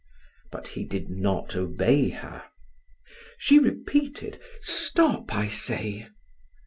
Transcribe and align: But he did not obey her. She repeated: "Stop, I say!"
But 0.51 0.69
he 0.69 0.83
did 0.83 1.11
not 1.11 1.55
obey 1.55 2.09
her. 2.09 2.45
She 3.37 3.59
repeated: 3.59 4.39
"Stop, 4.59 5.31
I 5.35 5.45
say!" 5.45 6.07